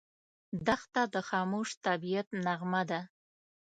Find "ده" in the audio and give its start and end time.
2.89-2.99